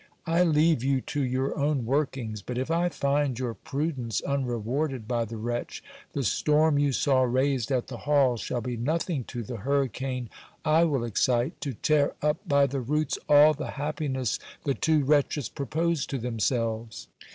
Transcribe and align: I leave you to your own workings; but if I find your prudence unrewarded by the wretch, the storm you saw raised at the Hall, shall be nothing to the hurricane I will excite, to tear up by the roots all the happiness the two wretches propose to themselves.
I 0.25 0.41
leave 0.41 0.83
you 0.83 0.99
to 1.01 1.21
your 1.23 1.55
own 1.55 1.85
workings; 1.85 2.41
but 2.41 2.57
if 2.57 2.71
I 2.71 2.89
find 2.89 3.37
your 3.37 3.53
prudence 3.53 4.19
unrewarded 4.21 5.07
by 5.07 5.25
the 5.25 5.37
wretch, 5.37 5.83
the 6.13 6.23
storm 6.23 6.79
you 6.79 6.91
saw 6.91 7.21
raised 7.21 7.71
at 7.71 7.85
the 7.85 7.97
Hall, 7.99 8.35
shall 8.35 8.61
be 8.61 8.75
nothing 8.75 9.23
to 9.25 9.43
the 9.43 9.57
hurricane 9.57 10.31
I 10.65 10.85
will 10.85 11.03
excite, 11.03 11.61
to 11.61 11.73
tear 11.75 12.15
up 12.19 12.37
by 12.49 12.65
the 12.65 12.81
roots 12.81 13.19
all 13.29 13.53
the 13.53 13.67
happiness 13.77 14.39
the 14.63 14.73
two 14.73 15.03
wretches 15.05 15.49
propose 15.49 16.07
to 16.07 16.17
themselves. 16.17 17.07